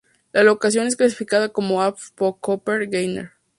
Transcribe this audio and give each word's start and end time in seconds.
La 0.31 0.41
locación 0.41 0.87
es 0.87 0.95
clasificada 0.95 1.49
como 1.49 1.83
Af 1.83 2.09
por 2.15 2.39
Köppen-Geiger. 2.39 3.33